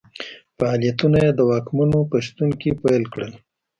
[0.57, 3.31] فعالیتونه یې د واکمنو په شتون کې پیل کړل.